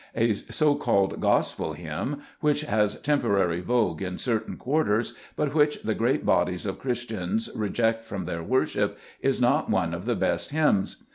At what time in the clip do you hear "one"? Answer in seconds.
9.69-9.93